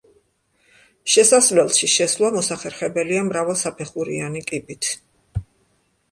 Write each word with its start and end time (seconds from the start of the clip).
შესასვლელში 1.15 1.89
შესვლა 1.95 2.31
მოსახერხებელია 2.37 3.25
მრავალსაფეხურიანი 3.27 4.41
კიბით. 4.49 4.89